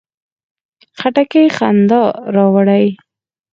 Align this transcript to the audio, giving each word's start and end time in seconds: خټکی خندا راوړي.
خټکی 0.99 1.43
خندا 1.55 2.03
راوړي. 2.35 2.85